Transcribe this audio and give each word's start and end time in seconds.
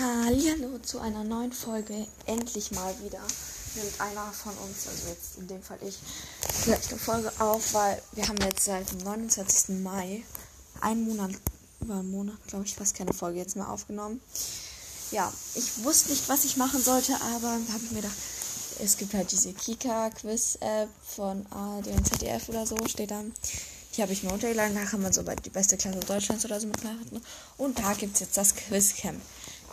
Hallo 0.00 0.78
zu 0.80 1.00
einer 1.00 1.24
neuen 1.24 1.52
Folge. 1.52 2.06
Endlich 2.26 2.70
mal 2.70 2.94
wieder 3.02 3.20
nimmt 3.74 4.00
einer 4.00 4.32
von 4.32 4.56
uns, 4.58 4.86
also 4.86 5.08
jetzt 5.08 5.38
in 5.38 5.48
dem 5.48 5.60
Fall 5.60 5.78
ich, 5.82 5.98
vielleicht 6.62 6.90
eine 6.90 7.00
Folge 7.00 7.32
auf, 7.40 7.74
weil 7.74 8.00
wir 8.12 8.28
haben 8.28 8.38
jetzt 8.42 8.64
seit 8.64 8.88
dem 8.92 8.98
29. 8.98 9.80
Mai, 9.82 10.22
einen 10.80 11.02
Monat, 11.02 11.32
über 11.80 11.94
einen 11.94 12.12
Monat, 12.12 12.36
glaube 12.46 12.64
ich, 12.64 12.76
fast 12.76 12.94
keine 12.94 13.12
Folge 13.12 13.40
jetzt 13.40 13.56
mehr 13.56 13.68
aufgenommen. 13.68 14.20
Ja, 15.10 15.32
ich 15.56 15.82
wusste 15.82 16.10
nicht, 16.10 16.28
was 16.28 16.44
ich 16.44 16.56
machen 16.56 16.80
sollte, 16.80 17.16
aber 17.34 17.48
habe 17.48 17.82
ich 17.82 17.90
mir 17.90 18.02
gedacht, 18.02 18.18
es 18.80 18.98
gibt 18.98 19.14
halt 19.14 19.32
diese 19.32 19.52
Kika-Quiz-App 19.52 20.90
von 21.08 21.44
ARD 21.50 21.88
und 21.88 22.06
ZDF 22.06 22.48
oder 22.48 22.66
so, 22.66 22.76
steht 22.86 23.10
da. 23.10 23.24
Die 23.96 24.02
habe 24.02 24.12
ich 24.12 24.22
mir 24.22 24.30
runtergeladen, 24.30 24.76
da 24.76 24.84
kann 24.84 25.02
man 25.02 25.12
so 25.12 25.24
bei 25.24 25.34
die 25.34 25.50
beste 25.50 25.76
Klasse 25.76 25.98
Deutschlands 25.98 26.44
oder 26.44 26.60
so 26.60 26.68
mitmachen. 26.68 27.20
Und 27.56 27.80
da 27.80 27.94
gibt 27.94 28.14
es 28.14 28.20
jetzt 28.20 28.36
das 28.36 28.54
Quizcamp. 28.54 29.20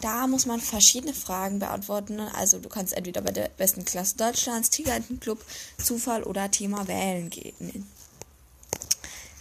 Da 0.02 0.28
muss 0.28 0.46
man 0.46 0.60
verschiedene 0.60 1.14
Fragen 1.14 1.60
beantworten. 1.60 2.20
Also 2.20 2.60
du 2.60 2.70
kannst 2.70 2.94
entweder 2.94 3.22
bei 3.22 3.32
der 3.32 3.50
besten 3.50 3.86
Klasse 3.86 4.18
Deutschlands, 4.18 4.70
Tigerentenclub, 4.70 5.44
Zufall 5.82 6.24
oder 6.24 6.52
Thema 6.52 6.88
wählen 6.88 7.30
gehen. 7.30 7.88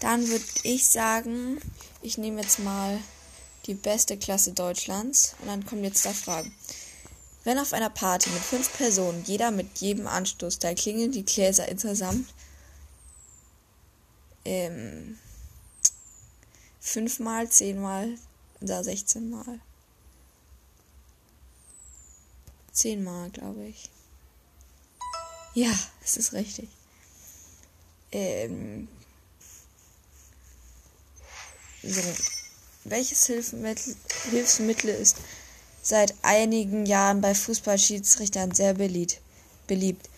Dann 0.00 0.28
würde 0.28 0.44
ich 0.62 0.86
sagen, 0.86 1.60
ich 2.02 2.18
nehme 2.18 2.42
jetzt 2.42 2.58
mal 2.58 2.98
die 3.66 3.74
beste 3.74 4.16
Klasse 4.16 4.52
Deutschlands 4.52 5.34
und 5.40 5.48
dann 5.48 5.64
kommen 5.66 5.84
jetzt 5.84 6.04
da 6.04 6.12
Fragen. 6.12 6.54
Wenn 7.44 7.58
auf 7.58 7.72
einer 7.72 7.90
Party 7.90 8.30
mit 8.30 8.42
fünf 8.42 8.72
Personen, 8.76 9.22
jeder 9.26 9.50
mit 9.50 9.78
jedem 9.78 10.06
Anstoß, 10.06 10.58
da 10.58 10.74
klingeln 10.74 11.12
die 11.12 11.24
Gläser 11.24 11.68
insgesamt 11.68 12.32
ähm, 14.44 15.18
fünfmal, 16.80 17.48
zehnmal 17.48 18.16
oder 18.60 18.84
sechzehnmal. 18.84 19.60
Zehnmal, 22.74 23.30
glaube 23.30 23.64
ich. 23.64 23.88
Ja, 25.54 25.72
es 26.02 26.16
ist 26.16 26.32
richtig. 26.32 26.68
Ähm, 28.10 28.88
so. 31.82 32.02
Welches 32.84 33.26
Hilfsmittel, 33.26 33.96
Hilfsmittel 34.30 34.90
ist 34.90 35.16
seit 35.82 36.14
einigen 36.22 36.84
Jahren 36.84 37.20
bei 37.20 37.34
Fußballschiedsrichtern 37.34 38.52
sehr 38.52 38.74
beliebt? 38.74 39.20
beliebt? 39.66 40.10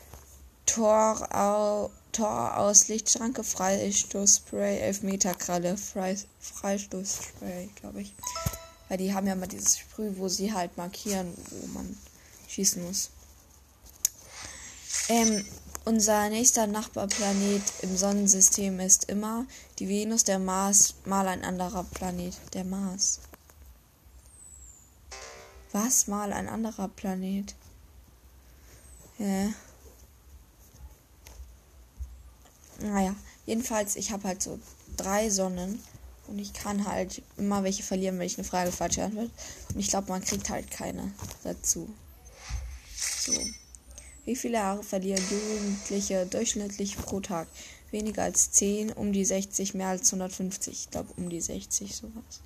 Tor, 0.64 1.28
au, 1.32 1.90
Tor 2.10 2.56
aus 2.56 2.88
Lichtschranke, 2.88 3.44
Freistoßspray, 3.44 4.78
Elfmeterkralle, 4.78 5.76
Freistoßspray, 5.76 7.68
glaube 7.80 8.02
ich. 8.02 8.14
Weil 8.88 8.98
die 8.98 9.14
haben 9.14 9.26
ja 9.26 9.34
mal 9.36 9.46
dieses 9.46 9.78
Sprüh, 9.78 10.12
wo 10.16 10.28
sie 10.28 10.52
halt 10.52 10.76
markieren, 10.76 11.32
wo 11.50 11.66
man 11.68 11.96
schießen 12.56 12.82
muss. 12.82 13.10
Ähm, 15.08 15.44
unser 15.84 16.30
nächster 16.30 16.66
Nachbarplanet 16.66 17.62
im 17.82 17.96
Sonnensystem 17.96 18.80
ist 18.80 19.08
immer 19.08 19.46
die 19.78 19.88
Venus, 19.88 20.24
der 20.24 20.38
Mars, 20.38 20.94
mal 21.04 21.28
ein 21.28 21.44
anderer 21.44 21.84
Planet, 21.84 22.34
der 22.54 22.64
Mars. 22.64 23.20
Was? 25.72 26.06
Mal 26.06 26.32
ein 26.32 26.48
anderer 26.48 26.88
Planet? 26.88 27.54
Ja. 29.18 29.52
Naja, 32.80 33.14
jedenfalls, 33.44 33.96
ich 33.96 34.10
habe 34.12 34.24
halt 34.24 34.42
so 34.42 34.58
drei 34.96 35.28
Sonnen 35.30 35.82
und 36.26 36.38
ich 36.38 36.52
kann 36.52 36.86
halt 36.86 37.22
immer 37.36 37.62
welche 37.64 37.82
verlieren, 37.82 38.18
wenn 38.18 38.26
ich 38.26 38.38
eine 38.38 38.44
Frage 38.44 38.72
falsch 38.72 38.96
beantworte. 38.96 39.30
Und 39.72 39.78
ich 39.78 39.88
glaube, 39.88 40.08
man 40.08 40.24
kriegt 40.24 40.48
halt 40.48 40.70
keine 40.70 41.12
dazu. 41.44 41.88
So. 43.26 43.32
Wie 44.24 44.36
viele 44.36 44.62
Haare 44.62 44.82
verlieren 44.82 45.22
Jugendliche 45.30 46.26
durchschnittlich 46.26 46.96
pro 46.96 47.20
Tag? 47.20 47.48
Weniger 47.90 48.22
als 48.22 48.52
10, 48.52 48.92
um 48.92 49.12
die 49.12 49.24
60, 49.24 49.74
mehr 49.74 49.88
als 49.88 50.12
150. 50.12 50.72
Ich 50.72 50.90
glaube, 50.90 51.12
um 51.16 51.28
die 51.28 51.40
60 51.40 51.94
sowas. 51.94 52.40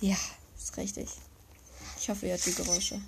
Ja, 0.00 0.16
ist 0.58 0.76
richtig. 0.76 1.08
Ich 1.98 2.08
hoffe, 2.08 2.26
ihr 2.26 2.32
hört 2.32 2.46
die 2.46 2.54
Geräusche. 2.54 3.00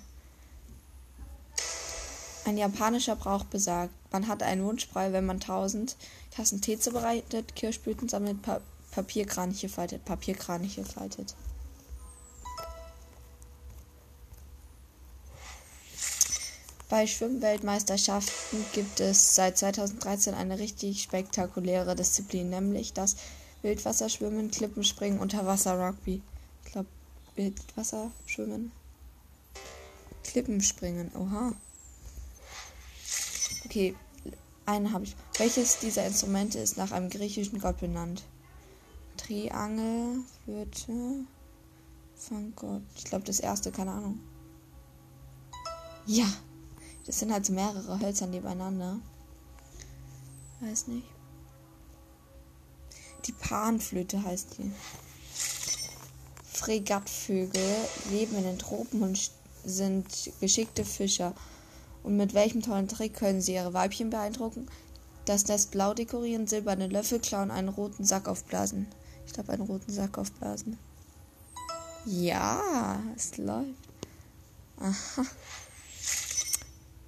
Ein 2.45 2.57
japanischer 2.57 3.15
Brauch 3.15 3.43
besagt, 3.43 3.93
man 4.11 4.27
hat 4.27 4.41
einen 4.41 4.63
Wunsch 4.63 4.87
frei, 4.87 5.11
wenn 5.11 5.25
man 5.25 5.37
1000 5.37 5.97
Tassen 6.31 6.61
Tee 6.61 6.79
zubereitet, 6.79 7.55
Kirschblüten 7.55 8.07
sammelt, 8.07 8.41
pa 8.41 8.61
Papierkraniche 8.91 9.69
faltet, 9.69 10.05
Papierkraniche 10.05 10.83
faltet. 10.83 11.35
Bei 16.89 17.05
Schwimmweltmeisterschaften 17.05 18.63
gibt 18.71 19.01
es 19.01 19.35
seit 19.35 19.57
2013 19.57 20.33
eine 20.33 20.57
richtig 20.57 21.03
spektakuläre 21.03 21.95
Disziplin, 21.95 22.49
nämlich 22.49 22.93
das 22.93 23.17
Wildwasserschwimmen, 23.61 24.51
Klippenspringen, 24.51 25.19
Unterwasser-Rugby. 25.19 26.21
Ich 26.63 26.71
glaube, 26.71 26.87
Wildwasserschwimmen. 27.35 28.71
Klippenspringen, 30.23 31.11
oha. 31.15 31.53
Okay, 33.65 33.93
eine 34.65 34.93
habe 34.93 35.03
ich. 35.03 35.15
Welches 35.37 35.79
dieser 35.79 36.05
Instrumente 36.05 36.59
ist 36.59 36.77
nach 36.77 36.93
einem 36.93 37.09
griechischen 37.09 37.59
Gott 37.59 37.81
benannt? 37.81 38.23
Triangel, 39.17 40.19
Flöte, 40.45 41.25
von 42.15 42.53
Gott. 42.55 42.81
Ich 42.95 43.03
glaube, 43.03 43.25
das 43.25 43.41
erste, 43.41 43.71
keine 43.71 43.91
Ahnung. 43.91 44.19
Ja, 46.05 46.27
das 47.07 47.19
sind 47.19 47.31
halt 47.31 47.45
so 47.45 47.53
mehrere 47.53 47.99
Hölzer 47.99 48.27
nebeneinander. 48.27 48.99
Weiß 50.59 50.87
nicht. 50.87 51.07
Die 53.25 53.31
Panflöte 53.31 54.21
heißt 54.21 54.57
die. 54.57 54.71
Fregattvögel 56.51 57.75
leben 58.11 58.35
in 58.35 58.43
den 58.43 58.59
Tropen 58.59 59.03
und 59.03 59.31
sind 59.63 60.31
geschickte 60.41 60.83
Fischer. 60.83 61.33
Und 62.03 62.17
mit 62.17 62.33
welchem 62.33 62.61
tollen 62.61 62.87
Trick 62.89 63.15
können 63.15 63.41
sie 63.41 63.53
ihre 63.53 63.73
Weibchen 63.73 64.09
beeindrucken? 64.09 64.67
Das 65.25 65.47
Nest 65.47 65.71
blau 65.71 65.93
dekorieren, 65.93 66.47
silberne 66.47 66.87
Löffel 66.87 67.19
klauen, 67.19 67.51
einen 67.51 67.69
roten 67.69 68.03
Sack 68.03 68.27
aufblasen. 68.27 68.87
Ich 69.25 69.33
glaube, 69.33 69.53
einen 69.53 69.63
roten 69.63 69.91
Sack 69.91 70.17
aufblasen. 70.17 70.77
Ja, 72.05 73.01
es 73.15 73.37
läuft. 73.37 73.67
Aha. 74.79 75.25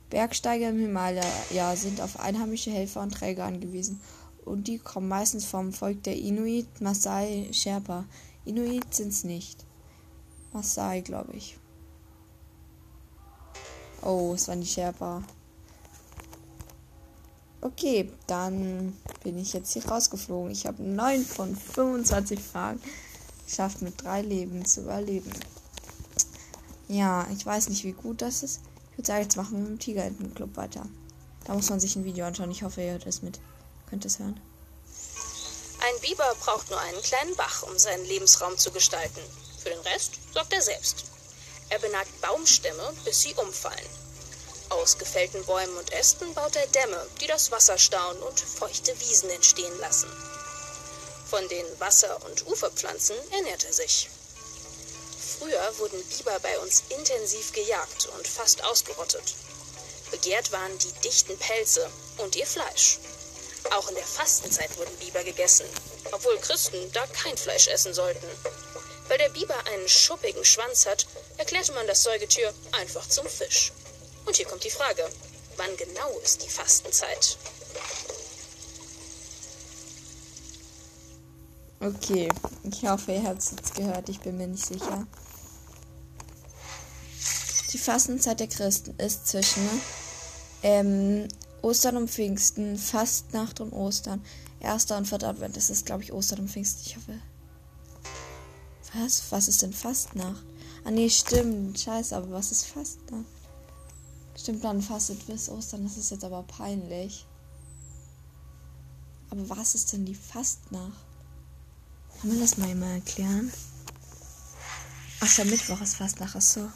Bergsteiger 0.09 0.69
im 0.69 0.79
Himalaya 0.79 1.75
sind 1.75 2.01
auf 2.01 2.19
einheimische 2.19 2.71
Helfer 2.71 3.01
und 3.01 3.13
Träger 3.13 3.45
angewiesen. 3.45 4.01
Und 4.43 4.67
die 4.67 4.79
kommen 4.79 5.07
meistens 5.07 5.45
vom 5.45 5.71
Volk 5.71 6.03
der 6.03 6.17
Inuit, 6.17 6.81
Maasai, 6.81 7.49
Sherpa. 7.51 8.05
Inuit 8.45 8.93
sind's 8.93 9.23
nicht. 9.23 9.65
Maasai, 10.51 11.01
glaube 11.01 11.33
ich. 11.33 11.57
Oh, 14.01 14.31
es 14.33 14.47
waren 14.47 14.61
die 14.61 14.67
Sherpa. 14.67 15.21
Okay, 17.61 18.09
dann 18.25 18.97
bin 19.21 19.37
ich 19.37 19.53
jetzt 19.53 19.73
hier 19.73 19.85
rausgeflogen. 19.85 20.51
Ich 20.51 20.65
habe 20.65 20.81
9 20.81 21.23
von 21.23 21.55
25 21.55 22.39
Fragen 22.39 22.81
geschafft, 23.45 23.81
mit 23.81 24.01
drei 24.01 24.21
Leben 24.21 24.65
zu 24.65 24.81
überleben. 24.81 25.31
Ja, 26.87 27.27
ich 27.31 27.45
weiß 27.45 27.69
nicht, 27.69 27.83
wie 27.83 27.91
gut 27.91 28.21
das 28.21 28.41
ist 28.41 28.61
würde 28.99 29.07
sagen, 29.07 29.23
jetzt 29.23 29.37
machen 29.37 29.51
wir 29.53 29.59
mit 29.59 29.69
dem 29.69 29.79
Tigerentenclub 29.79 30.57
weiter. 30.57 30.85
Da 31.45 31.53
muss 31.53 31.69
man 31.69 31.79
sich 31.79 31.95
ein 31.95 32.03
Video 32.03 32.25
anschauen. 32.25 32.51
Ich 32.51 32.63
hoffe, 32.63 32.81
ihr 32.81 32.91
hört 32.91 33.07
es 33.07 33.21
mit. 33.21 33.39
Könnt 33.89 34.03
es 34.03 34.19
hören. 34.19 34.39
Ein 35.81 36.01
Biber 36.01 36.35
braucht 36.41 36.69
nur 36.69 36.79
einen 36.81 37.01
kleinen 37.01 37.33
Bach, 37.35 37.63
um 37.63 37.79
seinen 37.79 38.05
Lebensraum 38.05 38.57
zu 38.57 38.71
gestalten. 38.71 39.21
Für 39.63 39.69
den 39.69 39.79
Rest 39.79 40.19
sorgt 40.33 40.51
er 40.51 40.61
selbst. 40.61 41.05
Er 41.69 41.79
benagt 41.79 42.21
Baumstämme, 42.21 42.93
bis 43.05 43.21
sie 43.21 43.33
umfallen. 43.35 43.89
Aus 44.69 44.97
gefällten 44.97 45.45
Bäumen 45.45 45.77
und 45.77 45.93
Ästen 45.93 46.33
baut 46.33 46.55
er 46.57 46.67
Dämme, 46.67 47.07
die 47.21 47.27
das 47.27 47.51
Wasser 47.51 47.77
stauen 47.77 48.17
und 48.17 48.39
feuchte 48.39 48.93
Wiesen 48.99 49.29
entstehen 49.29 49.79
lassen. 49.79 50.09
Von 51.25 51.47
den 51.47 51.65
Wasser- 51.79 52.19
und 52.25 52.45
Uferpflanzen 52.47 53.15
ernährt 53.31 53.63
er 53.63 53.73
sich. 53.73 54.09
Früher 55.39 55.77
wurden 55.79 56.03
Biber 56.03 56.37
bei 56.41 56.59
uns 56.59 56.83
intensiv 56.89 57.53
gejagt 57.53 58.09
und 58.17 58.27
fast 58.27 58.63
ausgerottet. 58.65 59.35
Begehrt 60.11 60.51
waren 60.51 60.77
die 60.79 60.91
dichten 61.01 61.37
Pelze 61.37 61.89
und 62.17 62.35
ihr 62.35 62.45
Fleisch. 62.45 62.99
Auch 63.71 63.87
in 63.87 63.95
der 63.95 64.05
Fastenzeit 64.05 64.77
wurden 64.77 64.95
Biber 64.97 65.23
gegessen, 65.23 65.65
obwohl 66.11 66.37
Christen 66.39 66.91
da 66.91 67.05
kein 67.07 67.37
Fleisch 67.37 67.67
essen 67.67 67.93
sollten. 67.93 68.27
Weil 69.07 69.17
der 69.17 69.29
Biber 69.29 69.55
einen 69.67 69.87
schuppigen 69.87 70.43
Schwanz 70.43 70.85
hat, 70.85 71.07
erklärte 71.37 71.71
man 71.73 71.87
das 71.87 72.03
Säugetier 72.03 72.53
einfach 72.73 73.07
zum 73.07 73.27
Fisch. 73.27 73.71
Und 74.25 74.35
hier 74.35 74.45
kommt 74.45 74.63
die 74.63 74.69
Frage, 74.69 75.07
wann 75.55 75.75
genau 75.77 76.19
ist 76.19 76.43
die 76.43 76.49
Fastenzeit? 76.49 77.37
Okay, 81.79 82.27
ich 82.63 82.83
hoffe, 82.83 83.13
ihr 83.13 83.23
habt 83.23 83.41
es 83.41 83.51
jetzt 83.51 83.75
gehört, 83.75 84.09
ich 84.09 84.19
bin 84.19 84.37
mir 84.37 84.47
nicht 84.47 84.65
sicher. 84.65 85.07
Die 87.69 87.77
Fastenzeit 87.77 88.39
der 88.39 88.47
Christen 88.47 88.95
ist 88.97 89.27
zwischen 89.27 89.63
ähm, 90.63 91.27
Ostern 91.61 91.97
und 91.97 92.09
Pfingsten, 92.09 92.77
Fastnacht 92.77 93.59
und 93.59 93.73
Ostern, 93.73 94.23
erster 94.59 94.97
und 94.97 95.07
vierter 95.07 95.29
Advent. 95.29 95.55
Das 95.55 95.69
ist, 95.69 95.85
glaube 95.85 96.03
ich, 96.03 96.11
Ostern 96.11 96.39
und 96.39 96.49
Pfingsten. 96.49 96.81
Ich 96.85 96.97
hoffe. 96.97 97.19
Was? 98.95 99.23
Was 99.29 99.47
ist 99.47 99.61
denn 99.61 99.73
Fastnacht? 99.73 100.43
Ah, 100.83 100.91
nee, 100.91 101.09
stimmt. 101.09 101.79
Scheiße, 101.79 102.15
aber 102.15 102.31
was 102.31 102.51
ist 102.51 102.65
Fastnacht? 102.65 103.25
Stimmt, 104.35 104.63
dann 104.63 104.81
fastet 104.81 105.27
bis 105.27 105.49
Ostern. 105.49 105.83
Das 105.83 105.97
ist 105.97 106.09
jetzt 106.09 106.23
aber 106.23 106.43
peinlich. 106.43 107.27
Aber 109.29 109.47
was 109.49 109.75
ist 109.75 109.93
denn 109.93 110.05
die 110.05 110.15
Fastnacht? 110.15 111.05
Kann 112.19 112.29
man 112.29 112.39
das 112.39 112.57
mal 112.57 112.73
mal 112.73 112.95
erklären? 112.95 113.53
Ach, 115.19 115.35
der 115.35 115.45
Mittwoch 115.45 115.81
ist 115.81 115.97
Fastnacht. 115.97 116.35
Ach 116.35 116.41
so. 116.41 116.67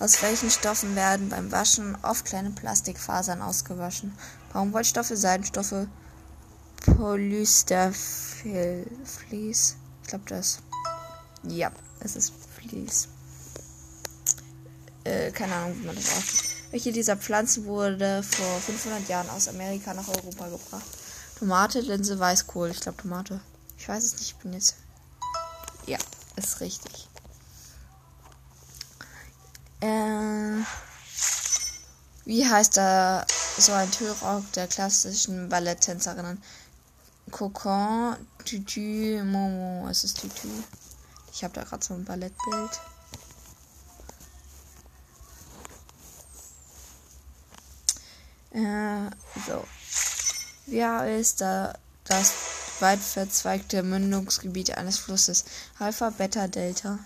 Aus 0.00 0.20
welchen 0.22 0.50
Stoffen 0.50 0.96
werden 0.96 1.28
beim 1.28 1.52
Waschen 1.52 1.96
oft 2.02 2.24
kleine 2.24 2.50
Plastikfasern 2.50 3.40
ausgewaschen? 3.40 4.12
Baumwollstoffe, 4.52 5.12
Seidenstoffe, 5.14 5.86
Polysterfleece. 6.84 9.76
Ich 10.02 10.08
glaube 10.08 10.24
das. 10.28 10.58
Ja, 11.44 11.70
es 12.00 12.16
ist 12.16 12.32
Fleece. 12.56 13.08
Äh, 15.04 15.30
keine 15.30 15.54
Ahnung, 15.54 15.76
wie 15.80 15.86
man 15.86 15.96
das 15.96 16.08
ausspricht. 16.08 16.50
Welche 16.70 16.92
dieser 16.92 17.16
Pflanzen 17.16 17.66
wurde 17.66 18.22
vor 18.22 18.60
500 18.60 19.08
Jahren 19.08 19.30
aus 19.30 19.48
Amerika 19.48 19.94
nach 19.94 20.08
Europa 20.08 20.48
gebracht? 20.48 20.84
Tomate, 21.38 21.80
Linse, 21.80 22.18
Weißkohl. 22.18 22.70
Ich 22.70 22.80
glaube 22.80 23.00
Tomate. 23.00 23.40
Ich 23.78 23.88
weiß 23.88 24.02
es 24.02 24.14
nicht, 24.14 24.32
ich 24.32 24.36
bin 24.36 24.54
jetzt. 24.54 24.76
Ja, 25.86 25.98
ist 26.36 26.60
richtig. 26.60 27.08
Äh, 29.84 30.64
wie 32.24 32.48
heißt 32.48 32.78
da 32.78 33.26
so 33.58 33.72
ein 33.72 33.90
Tüllrock 33.90 34.50
der 34.52 34.66
klassischen 34.66 35.50
Balletttänzerinnen? 35.50 36.42
Cocon, 37.30 38.16
Tütü, 38.46 39.22
Momo. 39.22 39.86
Es 39.90 40.04
ist 40.04 40.20
Tütü. 40.20 40.48
Ich 41.32 41.44
habe 41.44 41.52
da 41.52 41.64
gerade 41.64 41.84
so 41.84 41.92
ein 41.92 42.04
Ballettbild. 42.04 42.80
Äh, 48.52 49.10
so. 49.46 49.64
Wie 50.66 51.20
ist 51.20 51.42
da 51.42 51.74
das 52.04 52.32
weit 52.80 53.00
verzweigte 53.00 53.82
Mündungsgebiet 53.82 54.78
eines 54.78 54.96
Flusses? 54.96 55.44
Alpha, 55.78 56.08
Beta, 56.08 56.48
Delta. 56.48 57.00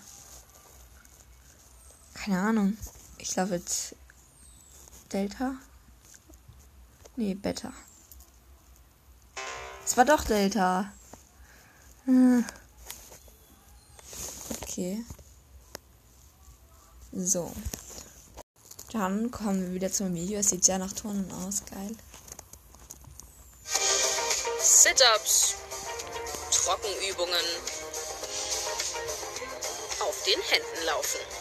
Keine 2.23 2.41
Ahnung. 2.41 2.77
Ich 3.17 3.29
glaube 3.29 3.55
jetzt 3.55 3.95
Delta. 5.13 5.55
Nee, 7.15 7.33
Beta. 7.33 7.71
Es 9.85 9.95
war 9.95 10.03
doch 10.03 10.25
Delta. 10.25 10.91
Hm. 12.03 12.43
Okay. 14.61 15.05
So. 17.13 17.53
Dann 18.91 19.31
kommen 19.31 19.61
wir 19.67 19.73
wieder 19.73 19.91
zum 19.91 20.13
Video. 20.13 20.39
Es 20.39 20.49
sieht 20.49 20.65
sehr 20.65 20.77
nach 20.77 20.91
Turnen 20.91 21.31
aus. 21.31 21.63
Geil. 21.65 21.95
Sit-ups. 24.59 25.55
Trockenübungen. 26.51 27.45
Auf 30.01 30.23
den 30.25 30.41
Händen 30.41 30.85
laufen. 30.85 31.38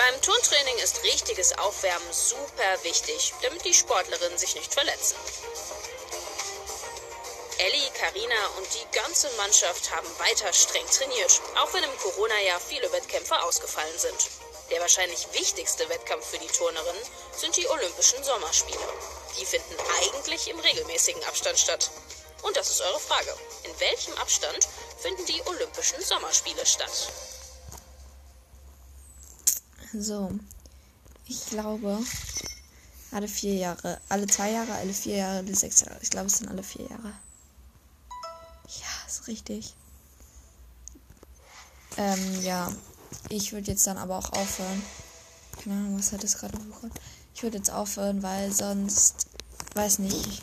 Beim 0.00 0.22
Turntraining 0.22 0.78
ist 0.78 1.02
richtiges 1.02 1.58
Aufwärmen 1.58 2.10
super 2.10 2.84
wichtig, 2.84 3.34
damit 3.42 3.66
die 3.66 3.74
Sportlerinnen 3.74 4.38
sich 4.38 4.54
nicht 4.54 4.72
verletzen. 4.72 5.14
Ellie, 7.58 7.90
Karina 7.90 8.46
und 8.56 8.66
die 8.72 8.96
ganze 8.96 9.28
Mannschaft 9.36 9.94
haben 9.94 10.08
weiter 10.18 10.50
streng 10.54 10.86
trainiert, 10.86 11.42
auch 11.60 11.74
wenn 11.74 11.84
im 11.84 11.98
Corona-Jahr 11.98 12.60
viele 12.60 12.90
Wettkämpfe 12.92 13.42
ausgefallen 13.42 13.98
sind. 13.98 14.30
Der 14.70 14.80
wahrscheinlich 14.80 15.28
wichtigste 15.34 15.86
Wettkampf 15.90 16.30
für 16.30 16.38
die 16.38 16.46
Turnerinnen 16.46 17.02
sind 17.36 17.54
die 17.58 17.68
Olympischen 17.68 18.24
Sommerspiele. 18.24 18.88
Die 19.38 19.44
finden 19.44 19.76
eigentlich 20.00 20.48
im 20.48 20.58
regelmäßigen 20.60 21.22
Abstand 21.24 21.58
statt. 21.58 21.90
Und 22.40 22.56
das 22.56 22.70
ist 22.70 22.80
eure 22.80 23.00
Frage. 23.00 23.36
In 23.64 23.80
welchem 23.80 24.14
Abstand 24.14 24.66
finden 24.98 25.26
die 25.26 25.42
Olympischen 25.44 26.00
Sommerspiele 26.00 26.64
statt? 26.64 27.10
So. 29.92 30.30
Ich 31.26 31.46
glaube, 31.46 31.98
alle 33.10 33.28
vier 33.28 33.54
Jahre. 33.54 34.00
Alle 34.08 34.26
zwei 34.26 34.52
Jahre, 34.52 34.72
alle 34.74 34.92
vier 34.92 35.16
Jahre, 35.16 35.38
alle 35.38 35.54
sechs 35.54 35.80
Jahre. 35.80 35.98
Ich 36.02 36.10
glaube, 36.10 36.26
es 36.26 36.38
sind 36.38 36.48
alle 36.48 36.62
vier 36.62 36.86
Jahre. 36.88 37.12
Ja, 38.68 39.06
ist 39.06 39.26
richtig. 39.26 39.74
Ähm, 41.96 42.42
ja. 42.42 42.72
Ich 43.28 43.52
würde 43.52 43.72
jetzt 43.72 43.86
dann 43.86 43.98
aber 43.98 44.16
auch 44.16 44.32
aufhören. 44.32 44.82
Keine 45.62 45.76
Ahnung, 45.76 45.98
was 45.98 46.12
hat 46.12 46.22
das 46.22 46.38
gerade 46.38 46.56
bekommen? 46.56 46.92
Ich 47.34 47.42
würde 47.42 47.58
jetzt 47.58 47.70
aufhören, 47.70 48.22
weil 48.22 48.52
sonst, 48.52 49.26
weiß 49.74 49.98
nicht, 49.98 50.42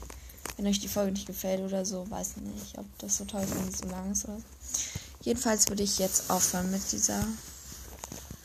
wenn 0.57 0.67
euch 0.67 0.79
die 0.79 0.87
Folge 0.87 1.13
nicht 1.13 1.27
gefällt 1.27 1.61
oder 1.61 1.85
so, 1.85 2.09
weiß 2.09 2.37
nicht, 2.37 2.77
ob 2.77 2.85
das 2.99 3.17
so 3.17 3.25
toll 3.25 3.43
ist, 3.43 3.55
wenn 3.55 3.67
es 3.67 3.77
so 3.79 3.87
lang 3.87 4.11
ist 4.11 4.25
oder 4.25 4.37
so. 4.37 4.43
Jedenfalls 5.21 5.67
würde 5.69 5.83
ich 5.83 5.99
jetzt 5.99 6.29
aufhören 6.29 6.71
mit 6.71 6.91
dieser 6.91 7.25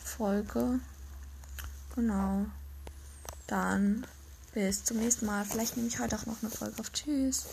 Folge. 0.05 0.81
Genau. 1.94 2.47
Dann 3.47 4.06
bis 4.55 4.85
zum 4.85 4.99
nächsten 4.99 5.27
Mal. 5.27 5.44
Vielleicht 5.44 5.77
nehme 5.77 5.89
ich 5.89 5.99
heute 5.99 6.17
auch 6.17 6.27
noch 6.27 6.43
eine 6.43 6.50
Folge 6.50 6.79
auf. 6.81 6.93
Tschüss. 6.93 7.47